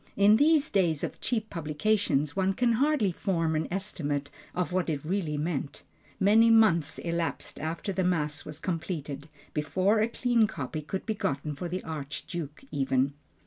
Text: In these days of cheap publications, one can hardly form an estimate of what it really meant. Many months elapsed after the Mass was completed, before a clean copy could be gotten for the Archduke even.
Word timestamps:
In 0.17 0.37
these 0.37 0.71
days 0.71 1.03
of 1.03 1.21
cheap 1.21 1.51
publications, 1.51 2.35
one 2.35 2.55
can 2.55 2.71
hardly 2.71 3.11
form 3.11 3.55
an 3.55 3.67
estimate 3.69 4.31
of 4.55 4.71
what 4.71 4.89
it 4.89 5.05
really 5.05 5.37
meant. 5.37 5.83
Many 6.19 6.49
months 6.49 6.97
elapsed 6.97 7.59
after 7.59 7.93
the 7.93 8.03
Mass 8.03 8.43
was 8.43 8.59
completed, 8.59 9.29
before 9.53 9.99
a 9.99 10.07
clean 10.07 10.47
copy 10.47 10.81
could 10.81 11.05
be 11.05 11.13
gotten 11.13 11.53
for 11.53 11.69
the 11.69 11.83
Archduke 11.83 12.63
even. 12.71 13.13